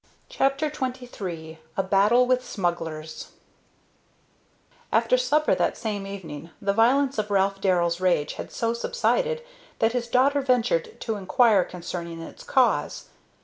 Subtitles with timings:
[0.29, 3.33] CHAPTER XXIII A BATTLE WITH SMUGGLERS
[4.91, 9.43] After supper that same evening the violence of Ralph Darrell's rage had so subsided
[9.77, 13.09] that his daughter ventured to inquire concerning its cause.